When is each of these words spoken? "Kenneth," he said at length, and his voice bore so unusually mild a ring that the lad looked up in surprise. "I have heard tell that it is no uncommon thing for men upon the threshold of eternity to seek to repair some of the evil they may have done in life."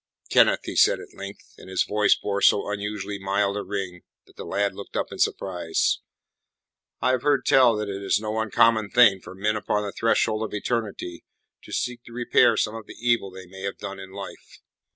"Kenneth," 0.31 0.61
he 0.63 0.75
said 0.75 0.99
at 0.99 1.13
length, 1.15 1.53
and 1.59 1.69
his 1.69 1.83
voice 1.83 2.15
bore 2.15 2.41
so 2.41 2.67
unusually 2.71 3.19
mild 3.19 3.55
a 3.55 3.61
ring 3.61 4.01
that 4.25 4.35
the 4.35 4.45
lad 4.47 4.73
looked 4.73 4.97
up 4.97 5.11
in 5.11 5.19
surprise. 5.19 5.99
"I 7.03 7.11
have 7.11 7.21
heard 7.21 7.45
tell 7.45 7.75
that 7.75 7.87
it 7.87 8.01
is 8.01 8.19
no 8.19 8.39
uncommon 8.39 8.89
thing 8.89 9.21
for 9.21 9.35
men 9.35 9.55
upon 9.55 9.83
the 9.83 9.91
threshold 9.91 10.41
of 10.43 10.55
eternity 10.55 11.23
to 11.65 11.71
seek 11.71 12.03
to 12.05 12.13
repair 12.13 12.57
some 12.57 12.73
of 12.73 12.87
the 12.87 12.97
evil 12.99 13.29
they 13.29 13.45
may 13.45 13.61
have 13.61 13.77
done 13.77 13.99
in 13.99 14.11
life." 14.11 14.61